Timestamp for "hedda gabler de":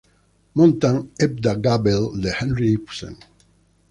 1.19-2.31